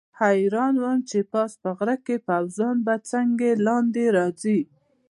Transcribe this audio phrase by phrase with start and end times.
[0.21, 4.59] حیران وم چې پاس په غره کې پوځیان به څنګه لاندې راځي.